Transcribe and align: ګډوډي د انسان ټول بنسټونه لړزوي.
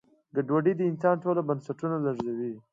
ګډوډي 0.35 0.73
د 0.77 0.81
انسان 0.91 1.15
ټول 1.23 1.37
بنسټونه 1.49 1.95
لړزوي. 2.05 2.53